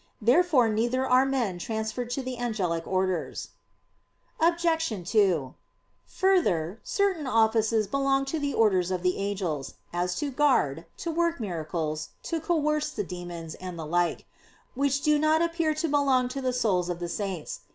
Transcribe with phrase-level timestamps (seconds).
[0.19, 3.49] Therefore neither are men transferred to the angelic orders.
[4.39, 5.05] Obj.
[5.11, 5.53] 2:
[6.07, 11.39] Further, certain offices belong to the orders of the angels, as to guard, to work
[11.39, 14.25] miracles, to coerce the demons, and the like;
[14.73, 17.59] which do not appear to belong to the souls of the saints.